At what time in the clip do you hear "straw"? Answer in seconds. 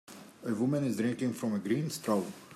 1.91-2.23